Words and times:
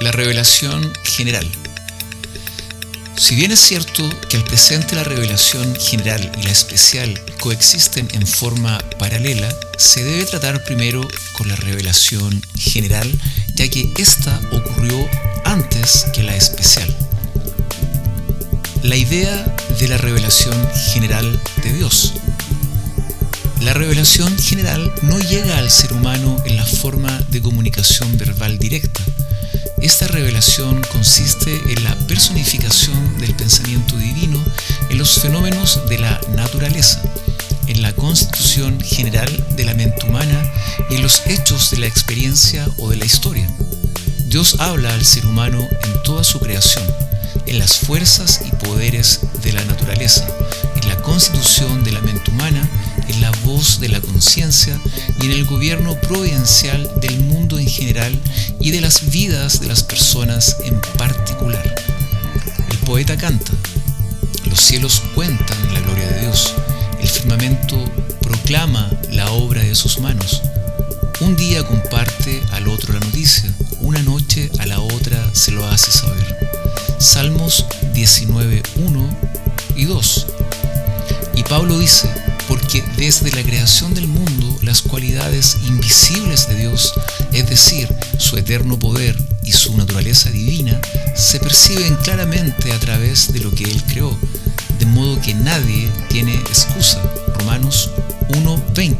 La 0.00 0.12
revelación 0.12 0.92
general. 1.04 1.50
Si 3.16 3.34
bien 3.34 3.50
es 3.50 3.60
cierto 3.60 4.08
que 4.28 4.36
al 4.36 4.44
presente 4.44 4.94
la 4.94 5.04
revelación 5.04 5.74
general 5.74 6.30
y 6.38 6.42
la 6.44 6.50
especial 6.50 7.18
coexisten 7.40 8.06
en 8.12 8.26
forma 8.26 8.78
paralela, 8.98 9.48
se 9.78 10.04
debe 10.04 10.26
tratar 10.26 10.62
primero 10.64 11.08
con 11.32 11.48
la 11.48 11.56
revelación 11.56 12.42
general, 12.56 13.10
ya 13.54 13.68
que 13.68 13.90
ésta 13.96 14.38
ocurrió 14.52 15.08
antes 15.44 16.04
que 16.12 16.22
la 16.22 16.36
especial. 16.36 16.94
La 18.82 18.96
idea 18.96 19.56
de 19.80 19.88
la 19.88 19.96
revelación 19.96 20.56
general 20.92 21.40
de 21.62 21.72
Dios. 21.72 22.12
La 23.62 23.72
revelación 23.72 24.38
general 24.38 24.92
no 25.02 25.18
llega 25.18 25.56
al 25.56 25.70
ser 25.70 25.94
humano 25.94 26.36
en 26.44 26.56
la 26.56 26.66
forma 26.66 27.18
de 27.30 27.40
comunicación 27.40 28.16
verbal 28.18 28.58
directa, 28.58 29.02
esta 29.86 30.08
revelación 30.08 30.82
consiste 30.90 31.62
en 31.68 31.84
la 31.84 31.94
personificación 32.08 33.18
del 33.18 33.34
pensamiento 33.36 33.96
divino 33.96 34.44
en 34.90 34.98
los 34.98 35.20
fenómenos 35.20 35.80
de 35.88 35.98
la 35.98 36.20
naturaleza, 36.34 37.00
en 37.68 37.82
la 37.82 37.92
constitución 37.92 38.80
general 38.80 39.30
de 39.50 39.64
la 39.64 39.74
mente 39.74 40.04
humana 40.08 40.42
y 40.90 40.96
en 40.96 41.02
los 41.02 41.24
hechos 41.26 41.70
de 41.70 41.78
la 41.78 41.86
experiencia 41.86 42.66
o 42.78 42.90
de 42.90 42.96
la 42.96 43.04
historia. 43.04 43.48
Dios 44.26 44.56
habla 44.58 44.92
al 44.92 45.04
ser 45.04 45.24
humano 45.24 45.60
en 45.60 46.02
toda 46.02 46.24
su 46.24 46.40
creación, 46.40 46.84
en 47.46 47.60
las 47.60 47.76
fuerzas 47.76 48.40
y 48.44 48.50
poderes 48.56 49.20
de 49.44 49.52
la 49.52 49.64
naturaleza, 49.66 50.26
en 50.74 50.88
la 50.88 50.96
constitución 50.96 51.84
de 51.84 51.92
la 51.92 52.00
mente 52.00 52.32
humana, 52.32 52.68
en 53.06 53.20
la 53.20 53.30
voz 53.44 53.78
de 53.78 53.88
la 53.88 54.00
conciencia 54.00 54.80
y 55.20 55.26
en 55.26 55.32
el 55.32 55.44
gobierno 55.44 55.94
providencial 56.00 56.90
del 57.00 57.20
mundo 57.20 57.58
en 57.60 57.68
general 57.68 58.18
y 58.66 58.72
de 58.72 58.80
las 58.80 59.10
vidas 59.10 59.60
de 59.60 59.68
las 59.68 59.84
personas 59.84 60.56
en 60.64 60.80
particular. 60.98 61.62
El 62.68 62.78
poeta 62.78 63.16
canta, 63.16 63.52
los 64.46 64.58
cielos 64.60 65.04
cuentan 65.14 65.72
la 65.72 65.78
gloria 65.82 66.08
de 66.08 66.22
Dios, 66.22 66.52
el 67.00 67.06
firmamento 67.06 67.78
proclama 68.20 68.90
la 69.12 69.30
obra 69.30 69.62
de 69.62 69.76
sus 69.76 70.00
manos. 70.00 70.42
Un 71.20 71.36
día 71.36 71.64
comparte 71.64 72.42
al 72.50 72.66
otro 72.66 72.92
la 72.92 72.98
noticia, 72.98 73.48
una 73.82 74.02
noche 74.02 74.50
a 74.58 74.66
la 74.66 74.80
otra 74.80 75.32
se 75.32 75.52
lo 75.52 75.64
hace 75.68 75.92
saber. 75.92 76.50
Salmos 76.98 77.66
19, 77.94 78.64
1 78.78 79.16
y 79.76 79.84
2. 79.84 80.26
Y 81.36 81.44
Pablo 81.44 81.78
dice, 81.78 82.10
porque 82.48 82.82
desde 82.96 83.30
la 83.30 83.44
creación 83.44 83.94
del 83.94 84.08
mundo 84.08 84.58
las 84.62 84.82
cualidades 84.82 85.56
invisibles 85.68 86.48
de 86.48 86.56
Dios, 86.56 86.94
es 87.46 87.64
decir, 87.64 87.88
su 88.18 88.36
eterno 88.36 88.78
poder 88.78 89.16
y 89.44 89.52
su 89.52 89.76
naturaleza 89.76 90.30
divina, 90.30 90.80
se 91.14 91.38
perciben 91.38 91.94
claramente 91.96 92.72
a 92.72 92.80
través 92.80 93.32
de 93.32 93.40
lo 93.40 93.54
que 93.54 93.64
Él 93.64 93.82
creó, 93.84 94.18
de 94.78 94.86
modo 94.86 95.20
que 95.20 95.32
nadie 95.32 95.88
tiene 96.08 96.34
excusa. 96.34 97.00
Romanos 97.38 97.90
1.20. 98.30 98.96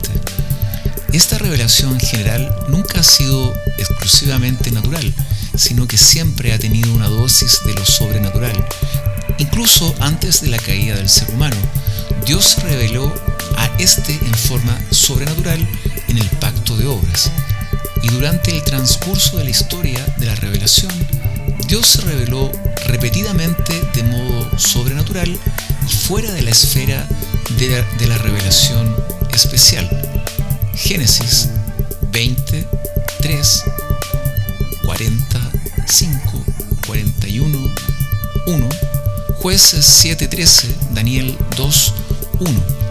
Esta 1.13 1.39
revelación 1.39 1.99
general 1.99 2.55
nunca 2.69 3.01
ha 3.01 3.03
sido 3.03 3.53
exclusivamente 3.79 4.71
natural, 4.71 5.13
sino 5.57 5.89
que 5.89 5.99
siempre 5.99 6.53
ha 6.53 6.59
tenido 6.59 6.93
una 6.95 7.09
dosis 7.09 7.61
de 7.67 7.75
lo 7.75 7.85
sobrenatural. 7.85 8.65
Incluso 9.39 9.95
antes 9.99 10.41
de 10.41 10.49
la 10.49 10.59
caída 10.59 10.95
del 10.95 11.09
ser 11.09 11.29
humano, 11.31 11.57
Dios 12.25 12.57
reveló 12.63 13.13
a 13.57 13.67
este 13.79 14.13
en 14.13 14.35
forma 14.35 14.79
sobrenatural 14.91 15.67
en 16.09 16.19
el 16.19 16.29
pacto 16.39 16.77
de 16.77 16.87
obras. 16.87 17.31
Y 18.07 18.09
durante 18.09 18.57
el 18.57 18.63
transcurso 18.63 19.37
de 19.37 19.43
la 19.45 19.51
historia 19.51 20.07
de 20.19 20.27
la 20.27 20.37
revelación, 20.37 20.93
Dios 21.67 21.89
se 21.89 22.03
reveló 22.03 22.53
repetidamente 22.87 23.83
de 23.95 24.05
modo 24.05 24.49
sobrenatural 24.57 25.29
y 25.29 25.93
fuera 25.93 26.33
de 26.33 26.43
la 26.43 26.51
esfera 26.51 27.05
de 27.59 28.07
la, 28.07 28.19
revelación 28.19 28.95
especial. 29.33 29.91
Génesis 30.77 31.49
20, 32.13 32.69
3, 33.23 33.65
45, 34.85 36.45
41, 36.87 37.75
1, 38.47 38.69
Jueces 39.41 39.85
7, 39.85 40.29
13, 40.29 40.69
Daniel 40.93 41.37
2, 41.57 41.95
1. 42.39 42.86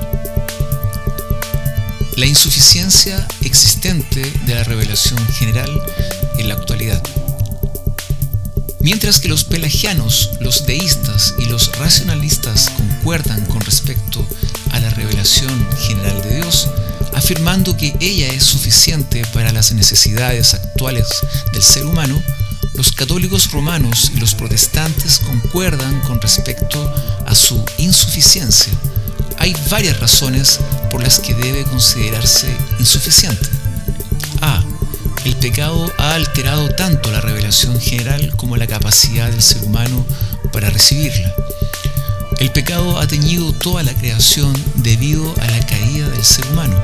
La 2.15 2.25
insuficiencia 2.25 3.27
existente 3.41 4.21
de 4.45 4.55
la 4.55 4.63
revelación 4.63 5.19
general 5.33 5.69
en 6.37 6.47
la 6.47 6.53
actualidad. 6.53 7.03
Mientras 8.79 9.19
que 9.19 9.27
los 9.27 9.43
pelagianos, 9.43 10.31
los 10.39 10.65
deístas 10.65 11.33
y 11.37 11.45
los 11.45 11.77
racionalistas 11.77 12.69
concuerdan 12.69 13.45
con 13.47 13.59
respecto 13.59 14.25
a 14.71 14.79
la 14.79 14.89
revelación 14.91 15.67
general 15.77 16.21
de 16.21 16.35
Dios, 16.37 16.69
afirmando 17.13 17.75
que 17.75 17.93
ella 17.99 18.27
es 18.27 18.43
suficiente 18.43 19.25
para 19.33 19.51
las 19.51 19.73
necesidades 19.73 20.53
actuales 20.53 21.07
del 21.51 21.63
ser 21.63 21.85
humano, 21.85 22.21
los 22.75 22.93
católicos 22.93 23.51
romanos 23.51 24.11
y 24.15 24.19
los 24.19 24.35
protestantes 24.35 25.19
concuerdan 25.19 25.99
con 26.01 26.21
respecto 26.21 26.93
a 27.25 27.35
su 27.35 27.61
insuficiencia 27.77 28.71
hay 29.45 29.55
varias 29.69 29.99
razones 29.99 30.59
por 30.89 31.03
las 31.03 31.19
que 31.19 31.35
debe 31.35 31.63
considerarse 31.65 32.47
insuficiente. 32.79 33.47
A. 34.41 34.63
El 35.23 35.35
pecado 35.35 35.93
ha 35.99 36.15
alterado 36.15 36.69
tanto 36.69 37.11
la 37.11 37.21
revelación 37.21 37.79
general 37.79 38.35
como 38.37 38.57
la 38.57 38.65
capacidad 38.65 39.29
del 39.29 39.43
ser 39.43 39.61
humano 39.61 40.03
para 40.51 40.71
recibirla. 40.71 41.31
El 42.39 42.51
pecado 42.53 42.99
ha 42.99 43.05
teñido 43.05 43.53
toda 43.53 43.83
la 43.83 43.93
creación 43.93 44.51
debido 44.77 45.31
a 45.39 45.45
la 45.45 45.63
caída 45.67 46.09
del 46.09 46.23
ser 46.23 46.47
humano. 46.47 46.81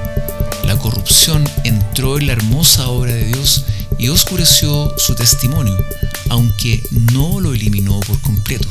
La 0.64 0.78
corrupción 0.78 1.44
entró 1.64 2.20
en 2.20 2.28
la 2.28 2.34
hermosa 2.34 2.90
obra 2.90 3.16
de 3.16 3.26
Dios 3.26 3.66
y 3.98 4.10
oscureció 4.10 4.94
su 4.98 5.16
testimonio, 5.16 5.84
aunque 6.30 6.84
no 7.12 7.40
lo 7.40 7.56
eliminó 7.56 8.00
por 8.02 8.22
completo. 8.22 8.68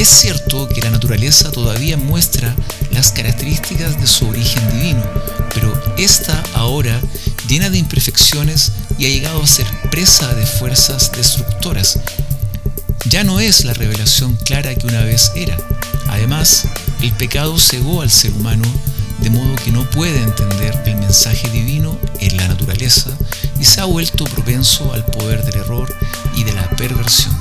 Es 0.00 0.08
cierto 0.08 0.66
que 0.66 0.80
la 0.80 0.88
naturaleza 0.88 1.50
todavía 1.50 1.98
muestra 1.98 2.56
las 2.90 3.12
características 3.12 4.00
de 4.00 4.06
su 4.06 4.26
origen 4.26 4.72
divino, 4.72 5.02
pero 5.52 5.78
esta 5.98 6.42
ahora, 6.54 6.98
llena 7.46 7.68
de 7.68 7.76
imperfecciones 7.76 8.72
y 8.96 9.04
ha 9.04 9.08
llegado 9.10 9.42
a 9.42 9.46
ser 9.46 9.66
presa 9.90 10.32
de 10.32 10.46
fuerzas 10.46 11.12
destructoras. 11.12 11.98
Ya 13.10 13.24
no 13.24 13.40
es 13.40 13.66
la 13.66 13.74
revelación 13.74 14.36
clara 14.36 14.74
que 14.74 14.86
una 14.86 15.04
vez 15.04 15.32
era. 15.34 15.58
Además, 16.08 16.64
el 17.02 17.12
pecado 17.12 17.58
cegó 17.58 18.00
al 18.00 18.10
ser 18.10 18.32
humano 18.32 18.64
de 19.18 19.28
modo 19.28 19.54
que 19.56 19.70
no 19.70 19.84
puede 19.90 20.22
entender 20.22 20.82
el 20.86 20.96
mensaje 20.96 21.46
divino 21.50 21.98
en 22.20 22.38
la 22.38 22.48
naturaleza 22.48 23.10
y 23.60 23.66
se 23.66 23.82
ha 23.82 23.84
vuelto 23.84 24.24
propenso 24.24 24.94
al 24.94 25.04
poder 25.04 25.44
del 25.44 25.56
error 25.56 25.94
y 26.36 26.44
de 26.44 26.54
la 26.54 26.70
perversión. 26.70 27.39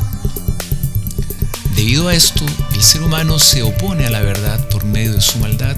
Debido 1.79 2.09
a 2.09 2.13
esto, 2.13 2.45
el 2.73 2.83
ser 2.83 3.03
humano 3.03 3.39
se 3.39 3.63
opone 3.63 4.05
a 4.05 4.09
la 4.09 4.19
verdad 4.19 4.59
por 4.67 4.83
medio 4.83 5.13
de 5.13 5.21
su 5.21 5.39
maldad 5.39 5.77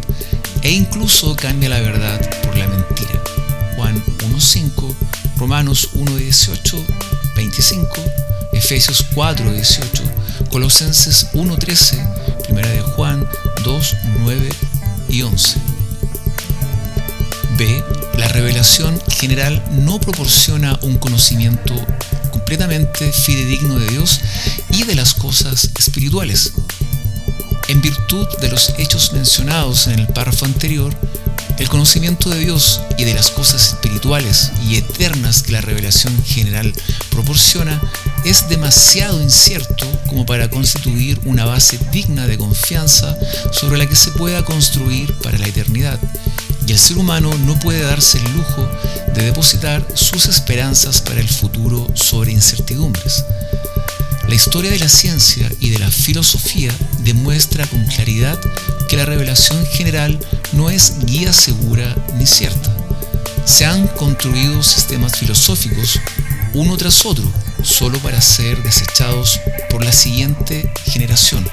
e 0.63 0.72
incluso 0.72 1.35
cambia 1.35 1.69
la 1.69 1.79
verdad 1.79 2.19
por 2.41 2.57
la 2.57 2.67
mentira. 2.67 3.22
Juan 3.75 4.03
1.5, 4.17 4.95
Romanos 5.38 5.90
1.18, 5.94 6.84
25, 7.35 7.88
Efesios 8.53 9.06
4.18, 9.11 10.50
Colosenses 10.50 11.28
1.13, 11.34 12.45
Primera 12.45 12.69
de 12.69 12.81
Juan 12.81 13.29
2, 13.63 13.95
9 14.22 14.50
y 15.07 15.22
11. 15.22 15.59
B. 17.59 17.84
La 18.17 18.28
revelación 18.28 19.00
general 19.07 19.63
no 19.69 20.00
proporciona 20.00 20.79
un 20.81 20.97
conocimiento 20.97 21.75
completamente 22.51 23.13
fidedigno 23.13 23.79
de 23.79 23.87
Dios 23.87 24.19
y 24.71 24.83
de 24.83 24.93
las 24.93 25.13
cosas 25.13 25.71
espirituales. 25.79 26.51
En 27.69 27.81
virtud 27.81 28.27
de 28.41 28.49
los 28.49 28.73
hechos 28.77 29.13
mencionados 29.13 29.87
en 29.87 29.99
el 29.99 30.07
párrafo 30.07 30.43
anterior, 30.43 30.93
el 31.59 31.69
conocimiento 31.69 32.29
de 32.29 32.39
Dios 32.39 32.81
y 32.97 33.05
de 33.05 33.13
las 33.13 33.31
cosas 33.31 33.69
espirituales 33.69 34.51
y 34.67 34.75
eternas 34.75 35.43
que 35.43 35.53
la 35.53 35.61
revelación 35.61 36.13
general 36.25 36.73
proporciona 37.09 37.79
es 38.25 38.49
demasiado 38.49 39.23
incierto 39.23 39.87
como 40.07 40.25
para 40.25 40.49
constituir 40.49 41.21
una 41.23 41.45
base 41.45 41.79
digna 41.93 42.27
de 42.27 42.37
confianza 42.37 43.17
sobre 43.53 43.77
la 43.77 43.87
que 43.87 43.95
se 43.95 44.11
pueda 44.11 44.43
construir 44.43 45.13
para 45.19 45.37
la 45.37 45.47
eternidad 45.47 46.01
y 46.67 46.72
el 46.72 46.78
ser 46.78 46.97
humano 46.97 47.31
no 47.46 47.59
puede 47.59 47.81
darse 47.81 48.17
el 48.17 48.34
lujo 48.34 48.69
de 49.16 49.23
depositar 49.23 49.85
sus 49.93 50.28
esperanzas 50.28 51.02
para 51.02 51.19
el 51.19 51.29
futuro 51.29 51.87
sobre 51.96 52.31
incertidumbres. 52.31 53.25
La 54.28 54.35
historia 54.35 54.72
de 54.72 54.79
la 54.79 54.87
ciencia 54.87 55.52
y 55.59 55.72
de 55.72 55.79
la 55.79 55.91
filosofía 55.91 56.72
demuestra 56.99 57.67
con 57.67 57.85
claridad 57.87 58.40
que 58.87 58.97
la 58.97 59.05
revelación 59.05 59.66
general 59.66 60.19
no 60.53 60.69
es 60.69 60.93
guía 61.05 61.34
segura 61.34 61.96
ni 62.17 62.25
cierta. 62.25 62.75
Se 63.46 63.66
han 63.66 63.87
construido 63.87 64.63
sistemas 64.63 65.17
filosóficos 65.17 65.99
uno 66.53 66.78
tras 66.78 67.05
otro, 67.05 67.23
solo 67.63 67.97
para 67.99 68.19
ser 68.22 68.61
desechados 68.61 69.40
por 69.69 69.84
la 69.84 69.91
siguiente 69.91 70.72
generación. 70.85 71.47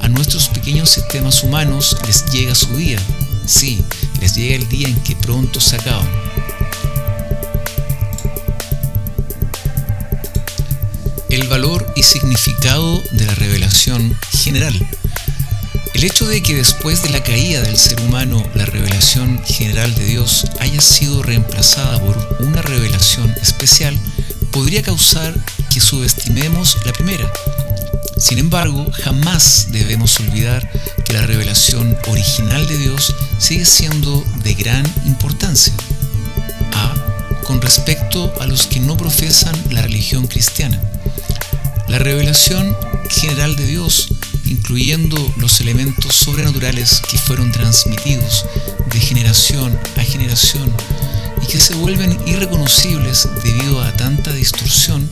A 0.00 0.08
nuestros 0.08 0.48
pequeños 0.48 0.90
sistemas 0.90 1.42
humanos 1.42 1.96
les 2.06 2.24
llega 2.26 2.54
su 2.54 2.74
día, 2.76 2.98
sí, 3.46 3.82
les 4.20 4.34
llega 4.34 4.56
el 4.56 4.68
día 4.68 4.88
en 4.88 5.00
que 5.02 5.16
pronto 5.16 5.60
se 5.60 5.76
acaban. 5.76 6.08
El 11.28 11.48
valor 11.48 11.92
y 11.96 12.02
significado 12.02 13.02
de 13.12 13.26
la 13.26 13.34
revelación 13.34 14.16
general. 14.30 14.74
El 15.94 16.04
hecho 16.04 16.26
de 16.26 16.42
que 16.42 16.54
después 16.54 17.02
de 17.02 17.10
la 17.10 17.22
caída 17.22 17.62
del 17.62 17.76
ser 17.76 18.00
humano 18.00 18.44
la 18.54 18.66
revelación 18.66 19.42
general 19.44 19.94
de 19.94 20.04
Dios 20.04 20.44
haya 20.60 20.80
sido 20.80 21.22
reemplazada 21.22 22.00
por 22.00 22.38
una 22.40 22.62
revelación 22.62 23.34
especial 23.40 23.98
podría 24.50 24.82
causar 24.82 25.34
que 25.72 25.80
subestimemos 25.80 26.78
la 26.84 26.92
primera. 26.92 27.30
Sin 28.16 28.38
embargo, 28.38 28.86
jamás 28.92 29.68
debemos 29.70 30.18
olvidar 30.20 30.70
que 31.04 31.12
la 31.12 31.26
revelación 31.26 31.96
original 32.08 32.66
de 32.66 32.78
Dios 32.78 33.14
sigue 33.38 33.64
siendo 33.64 34.24
de 34.42 34.54
gran 34.54 34.84
importancia. 35.04 35.72
A. 36.72 36.94
Con 37.44 37.60
respecto 37.60 38.32
a 38.40 38.46
los 38.46 38.66
que 38.66 38.80
no 38.80 38.96
profesan 38.96 39.54
la 39.70 39.82
religión 39.82 40.26
cristiana. 40.26 40.80
La 41.88 41.98
revelación 41.98 42.76
general 43.10 43.56
de 43.56 43.66
Dios 43.66 44.08
incluyendo 44.46 45.16
los 45.36 45.60
elementos 45.60 46.14
sobrenaturales 46.14 47.00
que 47.08 47.18
fueron 47.18 47.52
transmitidos 47.52 48.46
de 48.90 49.00
generación 49.00 49.78
a 49.96 50.02
generación 50.02 50.72
y 51.42 51.46
que 51.46 51.60
se 51.60 51.74
vuelven 51.74 52.18
irreconocibles 52.26 53.28
debido 53.42 53.82
a 53.82 53.92
tanta 53.92 54.32
distorsión, 54.32 55.08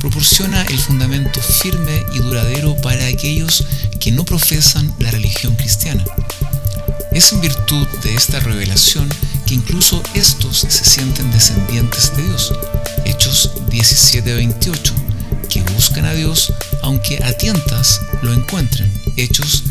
proporciona 0.00 0.62
el 0.62 0.78
fundamento 0.78 1.40
firme 1.40 2.04
y 2.14 2.18
duradero 2.18 2.74
para 2.76 3.06
aquellos 3.06 3.64
que 4.00 4.10
no 4.10 4.24
profesan 4.24 4.92
la 4.98 5.10
religión 5.10 5.54
cristiana. 5.54 6.04
Es 7.12 7.32
en 7.32 7.40
virtud 7.40 7.86
de 8.02 8.14
esta 8.14 8.40
revelación 8.40 9.08
que 9.46 9.54
incluso 9.54 10.02
estos 10.14 10.58
se 10.58 10.84
sienten 10.84 11.30
descendientes 11.30 12.16
de 12.16 12.22
Dios. 12.22 12.52
Hechos 13.04 13.50
17:28, 13.68 14.94
que 15.48 15.62
buscan 15.74 16.06
a 16.06 16.14
Dios 16.14 16.52
aunque 16.82 17.22
a 17.22 17.32
tientas 17.32 18.00
lo 18.22 18.32
encuentren. 18.32 18.90
Hechos 19.16 19.64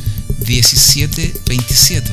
17:27, 0.45 2.11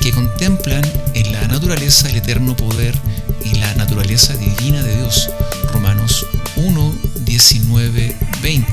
que 0.00 0.12
contemplan 0.12 0.84
en 1.14 1.32
la 1.32 1.48
naturaleza 1.48 2.08
el 2.08 2.16
eterno 2.16 2.54
poder 2.56 2.94
y 3.44 3.54
la 3.56 3.74
naturaleza 3.74 4.36
divina 4.36 4.82
de 4.82 4.96
Dios. 4.96 5.30
Romanos 5.72 6.26
1, 7.36 7.38
19, 7.38 8.16
20. 8.42 8.66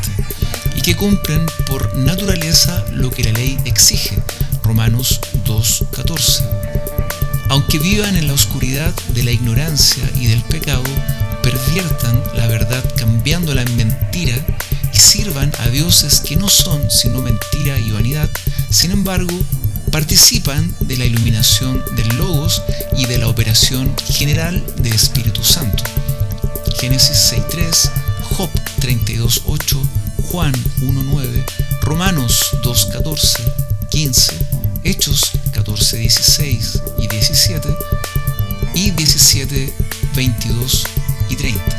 Y 0.76 0.82
que 0.82 0.96
cumplen 0.96 1.46
por 1.68 1.98
naturaleza 1.98 2.86
lo 2.94 3.12
que 3.12 3.26
la 3.26 3.34
ley 3.34 3.58
exige. 3.66 4.18
Romanos 4.64 5.20
2, 5.46 5.84
14. 5.92 6.44
Aunque 7.50 7.80
vivan 7.80 8.16
en 8.16 8.28
la 8.28 8.34
oscuridad 8.34 8.94
de 9.10 9.24
la 9.24 9.32
ignorancia 9.32 10.10
y 10.16 10.28
del 10.28 10.42
pecado, 10.44 10.84
perviertan 11.42 12.24
la 12.36 12.48
verdad 12.48 12.84
cambiándola 12.96 13.64
en 13.64 13.76
mentira 13.76 14.36
y 14.94 14.98
sirvan 14.98 15.52
a 15.60 15.68
dioses 15.68 16.22
que 16.22 16.38
no 16.38 16.48
son 16.48 16.90
sino 16.90 17.22
mentira 17.22 17.78
y 17.80 17.92
vanidad, 17.92 18.30
sin 18.70 18.92
embargo, 18.92 19.38
participan 19.92 20.74
de 20.80 20.96
la 20.96 21.06
iluminación 21.06 21.84
del 21.98 22.18
Logos 22.18 22.62
y 22.98 23.08
de 23.08 23.18
la 23.18 23.28
operación 23.28 23.94
general 24.08 24.64
del 24.78 24.94
Espíritu 24.94 25.44
Santo. 25.44 25.84
Génesis 26.80 27.34
6.3, 27.34 28.03
Job 28.36 28.50
32.8, 28.82 29.78
Juan 30.32 30.54
1.9, 30.82 31.44
Romanos 31.82 32.50
2.14, 32.64 33.38
15, 33.90 34.34
Hechos 34.84 35.32
14.16 35.54 36.82
y 36.98 37.08
17 37.08 37.70
y 38.74 38.92
17, 38.92 39.74
22 40.16 40.84
y 41.30 41.36
30. 41.36 41.78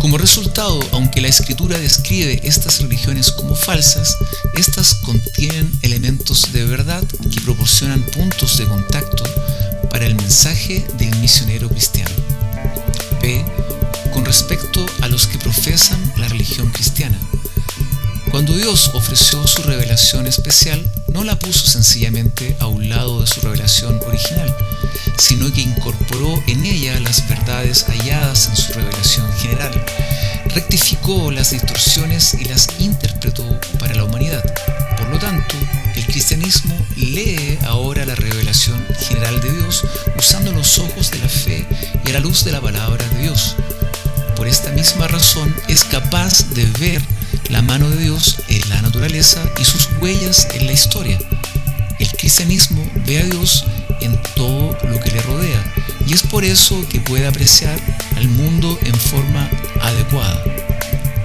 Como 0.00 0.18
resultado, 0.18 0.78
aunque 0.92 1.20
la 1.20 1.28
escritura 1.28 1.76
describe 1.78 2.40
estas 2.44 2.80
religiones 2.80 3.32
como 3.32 3.56
falsas, 3.56 4.16
estas 4.56 4.94
contienen 4.94 5.72
elementos 5.82 6.52
de 6.52 6.64
verdad 6.64 7.02
que 7.02 7.40
proporcionan 7.40 8.02
puntos 8.02 8.58
de 8.58 8.66
contacto 8.66 9.24
para 9.90 10.06
el 10.06 10.14
mensaje 10.14 10.86
del 10.98 11.16
misionero 11.16 11.68
cristiano. 11.68 12.14
B. 13.20 13.44
Con 14.14 14.24
respecto 14.24 14.86
a 15.02 15.08
los 15.08 15.26
que 15.26 15.38
profesan 15.38 16.00
la 16.16 16.28
religión 16.28 16.70
cristiana. 16.70 17.18
Cuando 18.30 18.56
Dios 18.56 18.90
ofreció 18.94 19.46
su 19.46 19.62
revelación 19.62 20.26
especial, 20.26 20.84
no 21.12 21.22
la 21.22 21.38
puso 21.38 21.66
sencillamente 21.66 22.56
a 22.58 22.66
un 22.66 22.88
lado 22.88 23.20
de 23.20 23.26
su 23.26 23.40
revelación 23.42 24.00
original, 24.06 24.52
sino 25.18 25.52
que 25.52 25.60
incorporó 25.60 26.42
en 26.46 26.64
ella 26.64 26.98
las 27.00 27.28
verdades 27.28 27.84
halladas 27.86 28.48
en 28.48 28.56
su 28.56 28.72
revelación 28.72 29.32
general, 29.34 29.84
rectificó 30.54 31.30
las 31.30 31.50
distorsiones 31.50 32.34
y 32.34 32.44
las 32.44 32.68
interpretó 32.80 33.44
para 33.78 33.94
la 33.94 34.04
humanidad. 34.04 34.42
Por 34.98 35.08
lo 35.10 35.18
tanto, 35.18 35.54
el 35.94 36.04
cristianismo 36.06 36.74
lee 36.96 37.58
ahora 37.66 38.04
la 38.04 38.14
revelación 38.14 38.84
general 38.98 39.40
de 39.40 39.52
Dios 39.52 39.84
usando 40.18 40.50
los 40.52 40.78
ojos 40.78 41.10
de 41.10 41.18
la 41.18 41.28
fe 41.28 41.66
y 42.04 42.10
a 42.10 42.14
la 42.14 42.20
luz 42.20 42.44
de 42.44 42.52
la 42.52 42.60
palabra 42.60 43.06
de 43.10 43.22
Dios. 43.22 43.54
Por 44.44 44.50
esta 44.50 44.72
misma 44.72 45.08
razón 45.08 45.56
es 45.68 45.84
capaz 45.84 46.50
de 46.50 46.66
ver 46.78 47.00
la 47.48 47.62
mano 47.62 47.88
de 47.88 47.96
Dios 47.96 48.40
en 48.48 48.68
la 48.68 48.82
naturaleza 48.82 49.42
y 49.58 49.64
sus 49.64 49.88
huellas 50.02 50.48
en 50.52 50.66
la 50.66 50.72
historia. 50.72 51.18
El 51.98 52.08
cristianismo 52.12 52.86
ve 53.06 53.20
a 53.20 53.24
Dios 53.24 53.64
en 54.02 54.20
todo 54.36 54.76
lo 54.86 55.00
que 55.00 55.12
le 55.12 55.22
rodea 55.22 55.74
y 56.06 56.12
es 56.12 56.24
por 56.24 56.44
eso 56.44 56.86
que 56.90 57.00
puede 57.00 57.26
apreciar 57.26 57.80
al 58.16 58.28
mundo 58.28 58.78
en 58.82 58.94
forma 58.94 59.48
adecuada. 59.80 60.44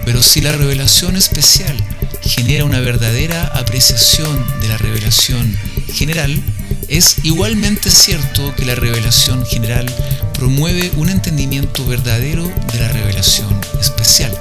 Pero 0.05 0.23
si 0.23 0.39
la 0.39 0.53
revelación 0.53 1.17
especial 1.17 1.75
genera 2.21 2.63
una 2.63 2.79
verdadera 2.79 3.47
apreciación 3.47 4.45
de 4.61 4.69
la 4.69 4.77
revelación 4.77 5.57
general, 5.93 6.41
es 6.87 7.17
igualmente 7.23 7.91
cierto 7.91 8.55
que 8.55 8.63
la 8.63 8.75
revelación 8.75 9.45
general 9.45 9.93
promueve 10.39 10.89
un 10.95 11.09
entendimiento 11.09 11.85
verdadero 11.85 12.49
de 12.71 12.79
la 12.79 12.87
revelación 12.87 13.59
especial. 13.81 14.31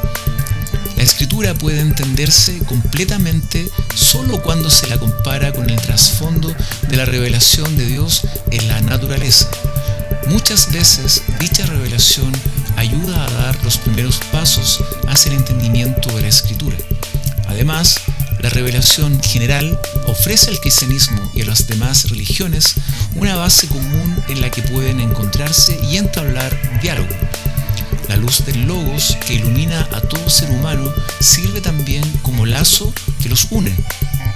La 0.96 1.02
escritura 1.02 1.54
puede 1.54 1.80
entenderse 1.80 2.56
completamente 2.66 3.68
solo 3.96 4.40
cuando 4.40 4.70
se 4.70 4.86
la 4.86 4.98
compara 4.98 5.52
con 5.52 5.68
el 5.68 5.80
trasfondo 5.80 6.54
de 6.88 6.96
la 6.96 7.04
revelación 7.04 7.76
de 7.76 7.86
Dios 7.86 8.22
en 8.52 8.68
la 8.68 8.80
naturaleza. 8.80 9.50
Muchas 10.28 10.70
veces 10.70 11.22
dicha 11.40 11.66
revelación 11.66 12.30
ayuda 12.76 13.26
a 13.26 13.30
dar 13.30 13.64
los 13.64 13.76
primeros 13.78 14.20
pasos 14.30 14.84
hacia 15.08 15.32
el 15.32 15.38
entendimiento 15.38 16.14
de 16.14 16.22
la 16.22 16.28
escritura. 16.28 16.76
Además, 17.48 17.97
la 18.40 18.50
revelación 18.50 19.20
general 19.22 19.78
ofrece 20.06 20.50
al 20.50 20.60
cristianismo 20.60 21.30
y 21.34 21.42
a 21.42 21.46
las 21.46 21.66
demás 21.66 22.10
religiones 22.10 22.74
una 23.16 23.36
base 23.36 23.66
común 23.66 24.16
en 24.28 24.40
la 24.40 24.50
que 24.50 24.62
pueden 24.62 25.00
encontrarse 25.00 25.78
y 25.90 25.96
entablar 25.96 26.56
diálogo. 26.80 27.14
La 28.08 28.16
luz 28.16 28.44
del 28.46 28.66
logos 28.66 29.18
que 29.26 29.34
ilumina 29.34 29.86
a 29.92 30.00
todo 30.00 30.30
ser 30.30 30.50
humano 30.50 30.92
sirve 31.20 31.60
también 31.60 32.02
como 32.22 32.46
lazo 32.46 32.92
que 33.22 33.28
los 33.28 33.48
une. 33.50 33.74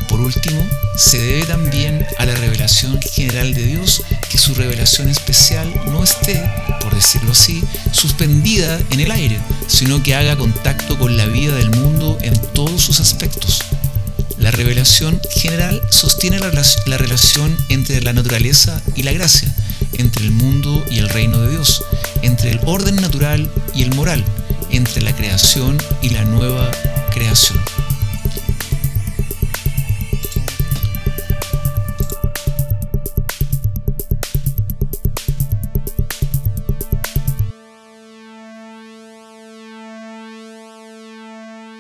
Por 0.09 0.21
último, 0.21 0.63
se 0.97 1.19
debe 1.19 1.47
también 1.47 2.07
a 2.19 2.27
la 2.27 2.35
revelación 2.35 3.01
general 3.01 3.55
de 3.55 3.65
Dios 3.65 4.03
que 4.29 4.37
su 4.37 4.55
revelación 4.55 5.09
especial 5.09 5.73
no 5.87 6.05
esté, 6.05 6.43
por 6.81 6.95
decirlo 6.95 7.33
así, 7.33 7.65
suspendida 7.93 8.79
en 8.91 9.01
el 9.01 9.11
aire, 9.11 9.41
sino 9.69 10.03
que 10.03 10.15
haga 10.15 10.37
contacto 10.37 10.99
con 10.99 11.17
la 11.17 11.25
vida 11.25 11.55
del 11.55 11.71
mundo 11.71 12.19
en 12.21 12.39
todos 12.53 12.83
sus 12.83 13.01
aspectos. 13.01 13.61
La 14.43 14.51
revelación 14.51 15.21
general 15.31 15.81
sostiene 15.89 16.41
la, 16.41 16.51
la 16.87 16.99
relación 16.99 17.57
entre 17.69 18.03
la 18.03 18.13
naturaleza 18.13 18.83
y 18.97 19.05
la 19.05 19.13
gracia, 19.13 19.55
entre 19.93 20.25
el 20.25 20.33
mundo 20.33 20.85
y 20.91 20.99
el 20.99 21.09
reino 21.09 21.41
de 21.43 21.51
Dios, 21.53 21.85
entre 22.23 22.51
el 22.51 22.61
orden 22.67 22.97
natural 22.97 23.49
y 23.73 23.85
el 23.85 23.95
moral, 23.95 24.25
entre 24.73 25.01
la 25.01 25.15
creación 25.15 25.79
y 26.03 26.11
la 26.11 26.25
nueva 26.25 26.69
creación. 27.13 27.61